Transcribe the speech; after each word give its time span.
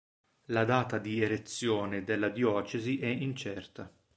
La 0.45 0.65
data 0.65 0.97
di 0.97 1.21
erezione 1.21 2.03
della 2.03 2.29
diocesi 2.29 2.97
è 2.97 3.05
incerta. 3.05 3.93